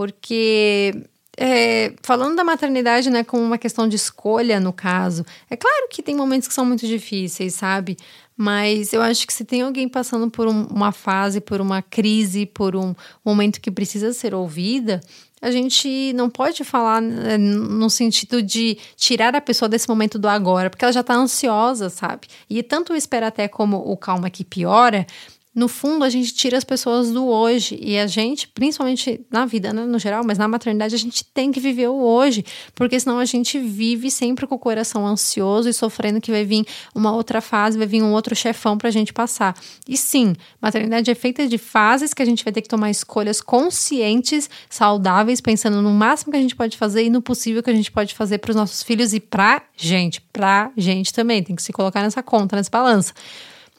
Porque 0.01 1.05
é, 1.37 1.93
falando 2.01 2.35
da 2.35 2.43
maternidade, 2.43 3.11
né, 3.11 3.23
como 3.23 3.43
uma 3.43 3.59
questão 3.59 3.87
de 3.87 3.95
escolha, 3.95 4.59
no 4.59 4.73
caso, 4.73 5.23
é 5.47 5.55
claro 5.55 5.87
que 5.91 6.01
tem 6.01 6.15
momentos 6.15 6.47
que 6.47 6.55
são 6.55 6.65
muito 6.65 6.87
difíceis, 6.87 7.53
sabe? 7.53 7.97
Mas 8.35 8.93
eu 8.93 9.01
acho 9.03 9.27
que 9.27 9.31
se 9.31 9.45
tem 9.45 9.61
alguém 9.61 9.87
passando 9.87 10.27
por 10.31 10.47
um, 10.47 10.63
uma 10.65 10.91
fase, 10.91 11.39
por 11.39 11.61
uma 11.61 11.83
crise, 11.83 12.47
por 12.47 12.75
um 12.75 12.95
momento 13.23 13.61
que 13.61 13.69
precisa 13.69 14.11
ser 14.11 14.33
ouvida, 14.33 15.01
a 15.39 15.51
gente 15.51 16.11
não 16.13 16.31
pode 16.31 16.63
falar 16.63 16.99
né, 16.99 17.37
no 17.37 17.91
sentido 17.91 18.41
de 18.41 18.79
tirar 18.95 19.35
a 19.35 19.41
pessoa 19.41 19.69
desse 19.69 19.87
momento 19.87 20.17
do 20.17 20.27
agora, 20.27 20.67
porque 20.67 20.83
ela 20.83 20.91
já 20.91 21.01
está 21.01 21.13
ansiosa, 21.13 21.91
sabe? 21.91 22.27
E 22.49 22.63
tanto 22.63 22.93
o 22.93 22.95
espera 22.95 23.27
até 23.27 23.47
como 23.47 23.77
o 23.77 23.95
calma 23.95 24.31
que 24.31 24.43
piora, 24.43 25.05
no 25.53 25.67
fundo, 25.67 26.05
a 26.05 26.09
gente 26.09 26.33
tira 26.33 26.57
as 26.57 26.63
pessoas 26.63 27.11
do 27.11 27.27
hoje. 27.27 27.77
E 27.81 27.99
a 27.99 28.07
gente, 28.07 28.47
principalmente 28.47 29.25
na 29.29 29.45
vida, 29.45 29.73
né, 29.73 29.85
no 29.85 29.99
geral, 29.99 30.23
mas 30.25 30.37
na 30.37 30.47
maternidade, 30.47 30.95
a 30.95 30.97
gente 30.97 31.25
tem 31.25 31.51
que 31.51 31.59
viver 31.59 31.89
o 31.89 32.01
hoje. 32.01 32.45
Porque 32.73 32.97
senão 32.97 33.19
a 33.19 33.25
gente 33.25 33.59
vive 33.59 34.09
sempre 34.09 34.47
com 34.47 34.55
o 34.55 34.59
coração 34.59 35.05
ansioso 35.05 35.67
e 35.67 35.73
sofrendo 35.73 36.21
que 36.21 36.31
vai 36.31 36.45
vir 36.45 36.65
uma 36.95 37.11
outra 37.11 37.41
fase, 37.41 37.77
vai 37.77 37.85
vir 37.85 38.01
um 38.01 38.13
outro 38.13 38.33
chefão 38.33 38.77
pra 38.77 38.89
gente 38.89 39.11
passar. 39.11 39.53
E 39.87 39.97
sim, 39.97 40.35
maternidade 40.61 41.11
é 41.11 41.15
feita 41.15 41.45
de 41.45 41.57
fases 41.57 42.13
que 42.13 42.21
a 42.21 42.25
gente 42.25 42.45
vai 42.45 42.53
ter 42.53 42.61
que 42.61 42.69
tomar 42.69 42.89
escolhas 42.89 43.41
conscientes, 43.41 44.49
saudáveis, 44.69 45.41
pensando 45.41 45.81
no 45.81 45.91
máximo 45.91 46.31
que 46.31 46.37
a 46.37 46.41
gente 46.41 46.55
pode 46.55 46.77
fazer 46.77 47.03
e 47.03 47.09
no 47.09 47.21
possível 47.21 47.61
que 47.61 47.69
a 47.69 47.75
gente 47.75 47.91
pode 47.91 48.15
fazer 48.15 48.37
para 48.37 48.51
os 48.51 48.55
nossos 48.55 48.83
filhos 48.83 49.13
e 49.13 49.19
pra 49.19 49.63
gente. 49.75 50.21
Pra 50.31 50.71
gente 50.77 51.13
também. 51.13 51.43
Tem 51.43 51.57
que 51.57 51.61
se 51.61 51.73
colocar 51.73 52.01
nessa 52.01 52.23
conta, 52.23 52.55
nessa 52.55 52.69
balança. 52.69 53.13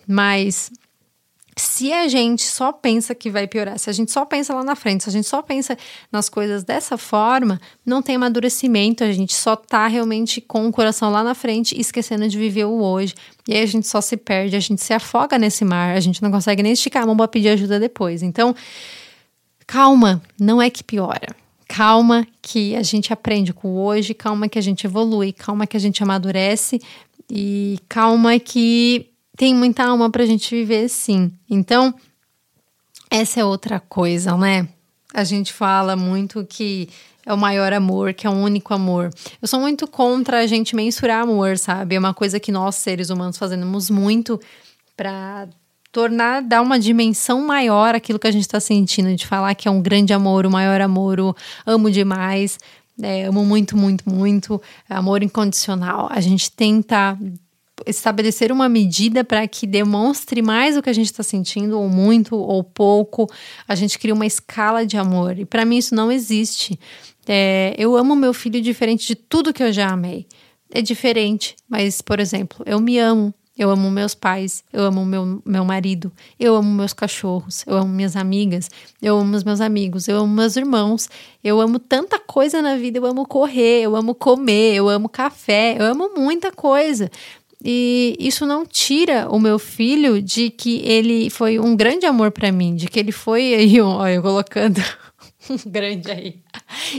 Mas 0.07 0.71
se 1.57 1.93
a 1.93 2.09
gente 2.09 2.43
só 2.45 2.73
pensa 2.73 3.15
que 3.15 3.31
vai 3.31 3.47
piorar, 3.47 3.79
se 3.79 3.91
a 3.91 3.93
gente 3.93 4.11
só 4.11 4.25
pensa 4.25 4.55
lá 4.55 4.65
na 4.65 4.75
frente, 4.75 5.05
se 5.05 5.11
a 5.11 5.13
gente 5.13 5.29
só 5.29 5.43
pensa 5.43 5.77
nas 6.11 6.29
coisas 6.29 6.65
dessa 6.65 6.97
forma, 6.97 7.61
não 7.85 8.01
tem 8.01 8.17
amadurecimento, 8.17 9.05
a 9.05 9.13
gente 9.13 9.35
só 9.35 9.55
tá 9.55 9.87
realmente 9.87 10.41
com 10.41 10.67
o 10.67 10.73
coração 10.73 11.11
lá 11.11 11.23
na 11.23 11.35
frente, 11.35 11.79
esquecendo 11.79 12.27
de 12.27 12.39
viver 12.39 12.65
o 12.65 12.83
hoje. 12.83 13.15
E 13.47 13.55
aí 13.55 13.63
a 13.63 13.67
gente 13.67 13.87
só 13.87 14.01
se 14.01 14.17
perde, 14.17 14.57
a 14.57 14.61
gente 14.61 14.83
se 14.83 14.95
afoga 14.95 15.39
nesse 15.39 15.65
mar, 15.65 15.95
a 15.95 16.01
gente 16.01 16.23
não 16.23 16.31
consegue 16.31 16.63
nem 16.63 16.73
esticar 16.73 17.03
a 17.03 17.07
mão 17.07 17.17
para 17.17 17.29
pedir 17.29 17.51
ajuda 17.51 17.79
depois. 17.79 18.23
Então, 18.23 18.55
calma, 19.67 20.23
não 20.41 20.61
é 20.61 20.71
que 20.71 20.83
piora. 20.83 21.37
Calma 21.69 22.27
que 22.41 22.75
a 22.77 22.83
gente 22.83 23.13
aprende 23.13 23.53
com 23.53 23.69
o 23.69 23.85
hoje, 23.85 24.15
calma 24.15 24.49
que 24.49 24.59
a 24.59 24.63
gente 24.63 24.87
evolui, 24.87 25.33
calma 25.33 25.67
que 25.67 25.77
a 25.77 25.81
gente 25.81 26.03
amadurece 26.03 26.81
e 27.31 27.79
calma 27.89 28.39
que 28.39 29.12
tem 29.37 29.55
muita 29.55 29.85
alma 29.85 30.11
pra 30.11 30.27
gente 30.27 30.55
viver 30.55 30.89
sim. 30.89 31.33
Então, 31.49 31.95
essa 33.11 33.41
é 33.41 33.45
outra 33.45 33.81
coisa, 33.81 34.37
né? 34.37 34.69
A 35.13 35.25
gente 35.25 35.53
fala 35.53 35.95
muito 35.97 36.45
que 36.45 36.89
é 37.25 37.33
o 37.33 37.39
maior 37.39 37.73
amor, 37.73 38.15
que 38.15 38.27
é 38.27 38.31
o 38.31 38.33
único 38.33 38.75
amor. 38.75 39.11
Eu 39.41 39.47
sou 39.47 39.61
muito 39.61 39.87
contra 39.87 40.41
a 40.41 40.47
gente 40.47 40.75
mensurar 40.75 41.23
amor, 41.23 41.59
sabe? 41.59 41.95
É 41.95 41.99
uma 41.99 42.15
coisa 42.15 42.41
que 42.41 42.51
nós, 42.51 42.77
seres 42.77 43.11
humanos, 43.11 43.39
fazemos 43.39 43.91
muito 43.91 44.41
para 44.97 45.49
tornar, 45.93 46.43
dar 46.43 46.63
uma 46.63 46.79
dimensão 46.79 47.41
maior 47.43 47.95
aquilo 47.95 48.19
que 48.19 48.27
a 48.27 48.33
gente 48.33 48.43
está 48.43 48.59
sentindo, 48.59 49.15
de 49.15 49.27
falar 49.27 49.55
que 49.55 49.69
é 49.69 49.71
um 49.71 49.83
grande 49.83 50.13
amor, 50.13 50.47
o 50.47 50.51
maior 50.51 50.81
amor, 50.81 51.21
o 51.21 51.37
amo 51.67 51.91
demais, 51.91 52.59
é, 53.01 53.25
amo 53.25 53.45
muito, 53.45 53.77
muito, 53.77 54.09
muito, 54.09 54.61
amor 54.89 55.23
incondicional. 55.23 56.09
A 56.11 56.21
gente 56.21 56.51
tenta 56.51 57.17
estabelecer 57.87 58.53
uma 58.53 58.69
medida 58.69 59.25
para 59.25 59.47
que 59.47 59.67
demonstre 59.67 60.43
mais 60.43 60.77
o 60.77 60.83
que 60.83 60.91
a 60.91 60.93
gente 60.93 61.07
está 61.07 61.23
sentindo, 61.23 61.79
ou 61.79 61.89
muito, 61.89 62.37
ou 62.37 62.63
pouco. 62.63 63.31
A 63.67 63.75
gente 63.75 63.99
cria 63.99 64.15
uma 64.15 64.27
escala 64.27 64.87
de 64.87 64.97
amor. 64.97 65.39
E 65.39 65.45
para 65.45 65.65
mim 65.65 65.79
isso 65.79 65.95
não 65.95 66.11
existe. 66.11 66.79
É, 67.27 67.75
eu 67.79 67.97
amo 67.97 68.17
meu 68.17 68.33
filho 68.35 68.61
diferente 68.61 69.07
de 69.07 69.15
tudo 69.15 69.53
que 69.53 69.63
eu 69.63 69.73
já 69.73 69.91
amei. 69.91 70.27
É 70.71 70.81
diferente, 70.81 71.55
mas, 71.69 72.01
por 72.01 72.19
exemplo, 72.19 72.63
eu 72.67 72.81
me 72.81 72.99
amo. 72.99 73.35
Eu 73.57 73.69
amo 73.69 73.91
meus 73.91 74.15
pais, 74.15 74.65
eu 74.73 74.83
amo 74.83 75.05
meu, 75.05 75.43
meu 75.45 75.63
marido, 75.63 76.11
eu 76.41 76.57
amo 76.57 76.73
meus 76.73 76.95
cachorros, 76.95 77.63
eu 77.67 77.77
amo 77.77 77.93
minhas 77.93 78.17
amigas, 78.17 78.71
eu 79.01 79.19
amo 79.19 79.37
os 79.37 79.45
meus 79.45 79.61
amigos, 79.61 80.09
eu 80.09 80.17
amo 80.17 80.35
meus 80.35 80.57
irmãos, 80.57 81.07
eu 81.45 81.61
amo 81.61 81.79
tanta 81.79 82.19
coisa 82.19 82.63
na 82.63 82.77
vida, 82.77 82.99
eu 82.99 83.05
amo 83.05 83.27
correr, 83.27 83.83
eu 83.83 83.95
amo 83.95 84.15
comer, 84.15 84.75
eu 84.75 84.89
amo 84.89 85.07
café, 85.07 85.77
eu 85.79 85.85
amo 85.85 86.15
muita 86.17 86.51
coisa. 86.51 87.11
E 87.65 88.17
isso 88.19 88.45
não 88.45 88.67
tira 88.67 89.29
o 89.31 89.39
meu 89.39 89.59
filho 89.59 90.21
de 90.21 90.51
que 90.51 90.81
ele 90.85 91.31
foi 91.31 91.61
um 91.61 91.77
grande 91.77 92.07
amor 92.07 92.33
para 92.33 92.51
mim, 92.51 92.75
de 92.75 92.89
que 92.89 92.99
ele 92.99 93.13
foi 93.13 93.55
aí, 93.55 93.81
olha, 93.81 94.21
colocando 94.21 94.83
um 95.49 95.71
grande 95.71 96.11
aí, 96.11 96.41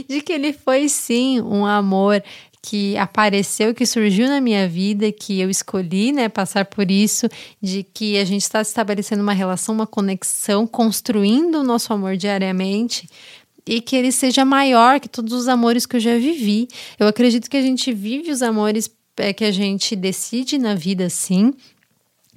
de 0.08 0.22
que 0.22 0.32
ele 0.32 0.54
foi 0.54 0.88
sim 0.88 1.40
um 1.42 1.66
amor 1.66 2.22
que 2.62 2.96
apareceu, 2.96 3.74
que 3.74 3.84
surgiu 3.84 4.26
na 4.26 4.40
minha 4.40 4.66
vida, 4.66 5.12
que 5.12 5.38
eu 5.38 5.50
escolhi, 5.50 6.12
né, 6.12 6.30
passar 6.30 6.64
por 6.64 6.90
isso, 6.90 7.28
de 7.60 7.82
que 7.82 8.16
a 8.16 8.24
gente 8.24 8.40
está 8.40 8.62
estabelecendo 8.62 9.22
uma 9.22 9.34
relação, 9.34 9.74
uma 9.74 9.86
conexão, 9.86 10.66
construindo 10.66 11.56
o 11.56 11.62
nosso 11.62 11.92
amor 11.92 12.16
diariamente, 12.16 13.06
e 13.66 13.82
que 13.82 13.94
ele 13.94 14.10
seja 14.10 14.46
maior 14.46 14.98
que 14.98 15.10
todos 15.10 15.34
os 15.34 15.46
amores 15.46 15.84
que 15.84 15.96
eu 15.96 16.00
já 16.00 16.16
vivi. 16.16 16.66
Eu 16.98 17.06
acredito 17.06 17.50
que 17.50 17.56
a 17.58 17.62
gente 17.62 17.92
vive 17.92 18.30
os 18.30 18.40
amores 18.40 18.90
que 19.36 19.44
a 19.44 19.50
gente 19.50 19.94
decide 19.94 20.58
na 20.58 20.74
vida 20.74 21.08
sim 21.08 21.54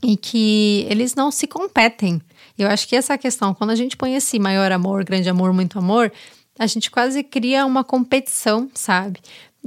e 0.03 0.15
que 0.15 0.86
eles 0.89 1.15
não 1.15 1.31
se 1.31 1.48
competem. 1.48 2.22
Eu 2.57 2.67
acho 2.67 2.88
que 2.88 2.96
essa 2.96 3.17
questão, 3.17 3.53
quando 3.53 3.72
a 3.72 3.75
gente 3.75 3.98
põe 3.98 4.15
esse 4.15 4.39
maior 4.39 4.72
amor, 4.72 5.03
grande 5.03 5.29
amor, 5.29 5.53
muito 5.53 5.79
amor, 5.79 6.12
a 6.57 6.65
gente 6.65 6.89
quase 6.89 7.24
cria 7.24 7.65
uma 7.65 7.84
competição, 7.84 8.69
sabe? 8.74 9.19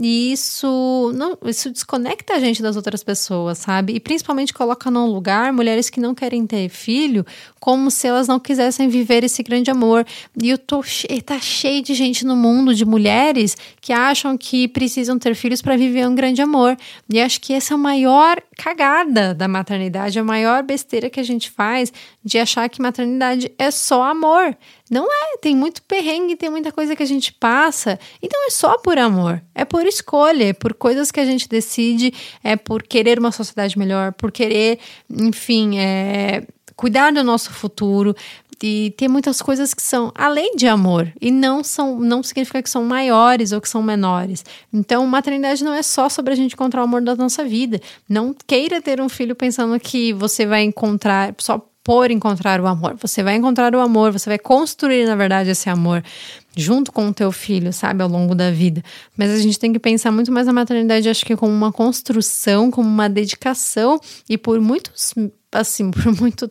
E 0.02 0.32
isso, 0.32 1.12
não, 1.14 1.36
isso 1.44 1.70
desconecta 1.70 2.32
a 2.32 2.38
gente 2.38 2.62
das 2.62 2.74
outras 2.74 3.04
pessoas, 3.04 3.58
sabe? 3.58 3.92
E 3.92 4.00
principalmente 4.00 4.54
coloca 4.54 4.90
num 4.90 5.04
lugar 5.04 5.52
mulheres 5.52 5.90
que 5.90 6.00
não 6.00 6.14
querem 6.14 6.46
ter 6.46 6.70
filho, 6.70 7.24
como 7.60 7.90
se 7.90 8.08
elas 8.08 8.26
não 8.26 8.40
quisessem 8.40 8.88
viver 8.88 9.24
esse 9.24 9.42
grande 9.42 9.70
amor. 9.70 10.06
E 10.42 10.48
eu 10.48 10.56
tô 10.56 10.82
tá 11.22 11.38
cheio 11.38 11.82
de 11.82 11.92
gente 11.92 12.24
no 12.24 12.34
mundo, 12.34 12.74
de 12.74 12.86
mulheres, 12.86 13.54
que 13.78 13.92
acham 13.92 14.38
que 14.38 14.66
precisam 14.68 15.18
ter 15.18 15.34
filhos 15.34 15.60
para 15.60 15.76
viver 15.76 16.08
um 16.08 16.14
grande 16.14 16.40
amor. 16.40 16.78
E 17.12 17.20
acho 17.20 17.38
que 17.38 17.52
essa 17.52 17.74
é 17.74 17.76
a 17.76 17.78
maior 17.78 18.40
cagada 18.56 19.34
da 19.34 19.46
maternidade, 19.46 20.18
a 20.18 20.24
maior 20.24 20.62
besteira 20.62 21.10
que 21.10 21.20
a 21.20 21.24
gente 21.24 21.50
faz 21.50 21.92
de 22.24 22.38
achar 22.38 22.70
que 22.70 22.80
maternidade 22.80 23.52
é 23.58 23.70
só 23.70 24.02
amor. 24.04 24.56
Não 24.90 25.06
é, 25.06 25.36
tem 25.40 25.54
muito 25.54 25.82
perrengue, 25.82 26.34
tem 26.34 26.50
muita 26.50 26.72
coisa 26.72 26.96
que 26.96 27.02
a 27.02 27.06
gente 27.06 27.32
passa. 27.32 27.96
Então 28.20 28.44
é 28.46 28.50
só 28.50 28.76
por 28.76 28.98
amor, 28.98 29.40
é 29.54 29.64
por 29.64 29.86
escolha, 29.86 30.48
é 30.48 30.52
por 30.52 30.74
coisas 30.74 31.12
que 31.12 31.20
a 31.20 31.24
gente 31.24 31.48
decide, 31.48 32.12
é 32.42 32.56
por 32.56 32.82
querer 32.82 33.20
uma 33.20 33.30
sociedade 33.30 33.78
melhor, 33.78 34.12
por 34.12 34.32
querer, 34.32 34.80
enfim, 35.08 35.78
é, 35.78 36.44
cuidar 36.74 37.12
do 37.12 37.22
nosso 37.22 37.52
futuro. 37.52 38.16
E 38.62 38.92
tem 38.96 39.08
muitas 39.08 39.40
coisas 39.40 39.72
que 39.72 39.80
são 39.80 40.12
além 40.14 40.54
de 40.54 40.66
amor 40.66 41.10
e 41.18 41.30
não 41.30 41.64
são 41.64 41.98
não 41.98 42.22
significa 42.22 42.62
que 42.62 42.68
são 42.68 42.84
maiores 42.84 43.52
ou 43.52 43.60
que 43.60 43.68
são 43.68 43.82
menores. 43.82 44.44
Então, 44.70 45.06
maternidade 45.06 45.64
não 45.64 45.72
é 45.72 45.82
só 45.82 46.10
sobre 46.10 46.34
a 46.34 46.36
gente 46.36 46.52
encontrar 46.52 46.82
o 46.82 46.84
amor 46.84 47.00
da 47.00 47.16
nossa 47.16 47.42
vida. 47.42 47.80
Não 48.06 48.34
queira 48.46 48.82
ter 48.82 49.00
um 49.00 49.08
filho 49.08 49.34
pensando 49.34 49.80
que 49.80 50.12
você 50.12 50.44
vai 50.44 50.62
encontrar 50.62 51.34
só 51.38 51.64
por 51.82 52.10
encontrar 52.10 52.60
o 52.60 52.66
amor. 52.66 52.96
Você 53.00 53.22
vai 53.22 53.36
encontrar 53.36 53.74
o 53.74 53.80
amor, 53.80 54.12
você 54.12 54.28
vai 54.28 54.38
construir, 54.38 55.06
na 55.06 55.16
verdade, 55.16 55.50
esse 55.50 55.68
amor 55.68 56.02
junto 56.56 56.90
com 56.92 57.08
o 57.08 57.14
teu 57.14 57.30
filho, 57.30 57.72
sabe, 57.72 58.02
ao 58.02 58.08
longo 58.08 58.34
da 58.34 58.50
vida. 58.50 58.82
Mas 59.16 59.30
a 59.30 59.38
gente 59.38 59.58
tem 59.58 59.72
que 59.72 59.78
pensar 59.78 60.10
muito 60.10 60.32
mais 60.32 60.46
na 60.46 60.52
maternidade, 60.52 61.08
acho 61.08 61.24
que 61.24 61.36
como 61.36 61.52
uma 61.52 61.72
construção, 61.72 62.70
como 62.70 62.88
uma 62.88 63.08
dedicação 63.08 64.00
e 64.28 64.36
por 64.36 64.60
muitos, 64.60 65.14
assim, 65.52 65.90
por 65.92 66.04
muito 66.16 66.50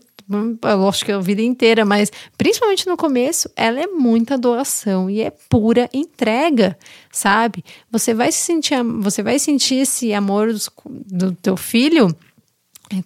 acho 0.87 1.03
que 1.03 1.11
a 1.11 1.19
vida 1.19 1.41
inteira, 1.41 1.83
mas 1.83 2.11
principalmente 2.37 2.87
no 2.87 2.95
começo, 2.95 3.49
ela 3.55 3.79
é 3.81 3.87
muita 3.87 4.37
doação 4.37 5.09
e 5.09 5.21
é 5.21 5.33
pura 5.49 5.89
entrega, 5.91 6.77
sabe? 7.11 7.63
Você 7.91 8.13
vai 8.13 8.31
sentir, 8.31 8.75
você 8.83 9.23
vai 9.23 9.39
sentir 9.39 9.75
esse 9.75 10.13
amor 10.13 10.53
do 10.85 11.31
teu 11.31 11.57
filho 11.57 12.15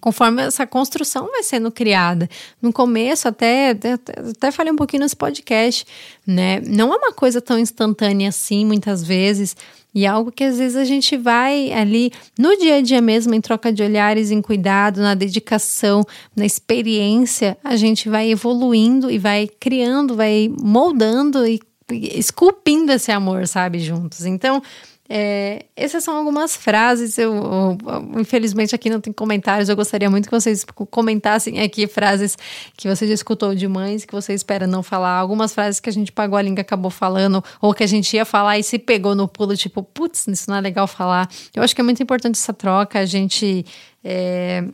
conforme 0.00 0.42
essa 0.42 0.66
construção 0.66 1.30
vai 1.30 1.42
sendo 1.42 1.70
criada. 1.70 2.28
No 2.60 2.72
começo, 2.72 3.28
até, 3.28 3.70
até, 3.70 3.92
até 3.92 4.50
falei 4.50 4.72
um 4.72 4.76
pouquinho 4.76 5.02
nesse 5.02 5.16
podcast, 5.16 5.86
né? 6.26 6.60
Não 6.60 6.92
é 6.92 6.96
uma 6.96 7.12
coisa 7.12 7.40
tão 7.40 7.58
instantânea 7.58 8.28
assim, 8.28 8.64
muitas 8.64 9.04
vezes, 9.04 9.56
e 9.94 10.04
é 10.04 10.08
algo 10.08 10.32
que 10.32 10.42
às 10.42 10.58
vezes 10.58 10.76
a 10.76 10.84
gente 10.84 11.16
vai 11.16 11.72
ali 11.72 12.10
no 12.36 12.56
dia 12.56 12.76
a 12.76 12.80
dia 12.80 13.00
mesmo, 13.00 13.32
em 13.34 13.40
troca 13.40 13.72
de 13.72 13.82
olhares, 13.82 14.30
em 14.30 14.42
cuidado, 14.42 15.00
na 15.00 15.14
dedicação, 15.14 16.04
na 16.34 16.44
experiência, 16.44 17.56
a 17.62 17.76
gente 17.76 18.08
vai 18.08 18.30
evoluindo 18.30 19.10
e 19.10 19.18
vai 19.18 19.48
criando, 19.60 20.16
vai 20.16 20.52
moldando 20.60 21.46
e 21.46 21.60
esculpindo 21.90 22.90
esse 22.92 23.12
amor, 23.12 23.46
sabe, 23.46 23.78
juntos. 23.78 24.24
Então, 24.24 24.62
é, 25.08 25.66
essas 25.76 26.02
são 26.02 26.16
algumas 26.16 26.56
frases. 26.56 27.18
Eu, 27.18 27.34
eu, 27.34 28.20
infelizmente 28.20 28.74
aqui 28.74 28.88
não 28.88 29.00
tem 29.00 29.12
comentários. 29.12 29.68
Eu 29.68 29.76
gostaria 29.76 30.08
muito 30.08 30.28
que 30.28 30.34
vocês 30.34 30.64
comentassem 30.90 31.60
aqui 31.60 31.86
frases 31.86 32.38
que 32.76 32.88
você 32.88 33.06
já 33.06 33.14
escutou 33.14 33.54
de 33.54 33.68
mães 33.68 34.04
que 34.04 34.12
você 34.12 34.32
espera 34.32 34.66
não 34.66 34.82
falar. 34.82 35.18
Algumas 35.18 35.54
frases 35.54 35.78
que 35.80 35.90
a 35.90 35.92
gente 35.92 36.10
pagou 36.10 36.38
a 36.38 36.42
língua 36.42 36.62
acabou 36.62 36.90
falando 36.90 37.44
ou 37.60 37.74
que 37.74 37.82
a 37.82 37.86
gente 37.86 38.14
ia 38.16 38.24
falar 38.24 38.58
e 38.58 38.62
se 38.62 38.78
pegou 38.78 39.14
no 39.14 39.28
pulo, 39.28 39.56
tipo, 39.56 39.82
putz, 39.82 40.26
isso 40.26 40.48
não 40.48 40.56
é 40.56 40.60
legal 40.60 40.86
falar. 40.86 41.28
Eu 41.54 41.62
acho 41.62 41.74
que 41.74 41.80
é 41.80 41.84
muito 41.84 42.02
importante 42.02 42.36
essa 42.36 42.54
troca. 42.54 42.98
A 42.98 43.04
gente 43.04 43.64
é, 44.02 44.64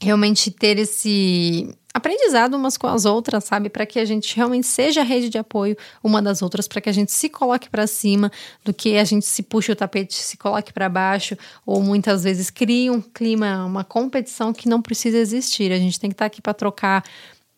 realmente 0.00 0.50
ter 0.50 0.78
esse 0.78 1.68
aprendizado 1.92 2.54
umas 2.54 2.76
com 2.76 2.86
as 2.86 3.04
outras, 3.04 3.44
sabe? 3.44 3.68
Para 3.68 3.84
que 3.84 3.98
a 3.98 4.04
gente 4.04 4.36
realmente 4.36 4.66
seja 4.66 5.00
a 5.00 5.04
rede 5.04 5.28
de 5.28 5.38
apoio 5.38 5.76
uma 6.02 6.22
das 6.22 6.42
outras, 6.42 6.68
para 6.68 6.80
que 6.80 6.88
a 6.88 6.92
gente 6.92 7.10
se 7.10 7.28
coloque 7.28 7.68
para 7.68 7.86
cima 7.86 8.30
do 8.64 8.72
que 8.72 8.96
a 8.96 9.04
gente 9.04 9.26
se 9.26 9.42
puxe 9.42 9.72
o 9.72 9.76
tapete, 9.76 10.14
se 10.14 10.36
coloque 10.36 10.72
para 10.72 10.88
baixo, 10.88 11.36
ou 11.66 11.82
muitas 11.82 12.24
vezes 12.24 12.50
crie 12.50 12.90
um 12.90 13.00
clima, 13.00 13.64
uma 13.64 13.84
competição 13.84 14.52
que 14.52 14.68
não 14.68 14.80
precisa 14.80 15.18
existir. 15.18 15.72
A 15.72 15.78
gente 15.78 15.98
tem 15.98 16.10
que 16.10 16.14
estar 16.14 16.24
tá 16.24 16.26
aqui 16.26 16.40
para 16.40 16.54
trocar 16.54 17.02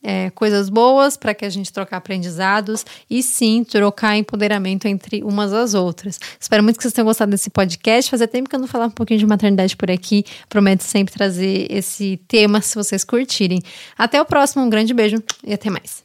é, 0.02 0.30
coisas 0.30 0.68
boas 0.68 1.16
para 1.16 1.34
que 1.34 1.44
a 1.44 1.50
gente 1.50 1.72
trocar 1.72 1.98
aprendizados 1.98 2.84
e 3.08 3.22
sim 3.22 3.64
trocar 3.64 4.16
empoderamento 4.16 4.86
entre 4.86 5.22
umas 5.22 5.52
às 5.52 5.74
outras. 5.74 6.18
Espero 6.38 6.62
muito 6.62 6.76
que 6.76 6.82
vocês 6.82 6.94
tenham 6.94 7.06
gostado 7.06 7.30
desse 7.30 7.50
podcast. 7.50 8.10
Fazia 8.10 8.28
tempo 8.28 8.48
que 8.48 8.56
eu 8.56 8.60
não 8.60 8.66
falava 8.66 8.90
um 8.90 8.94
pouquinho 8.94 9.18
de 9.18 9.26
maternidade 9.26 9.76
por 9.76 9.90
aqui. 9.90 10.24
Prometo 10.48 10.82
sempre 10.82 11.12
trazer 11.12 11.66
esse 11.70 12.18
tema 12.28 12.60
se 12.60 12.74
vocês 12.74 13.04
curtirem. 13.04 13.62
Até 13.96 14.20
o 14.20 14.24
próximo, 14.24 14.64
um 14.64 14.70
grande 14.70 14.94
beijo 14.94 15.22
e 15.44 15.52
até 15.52 15.68
mais. 15.70 16.02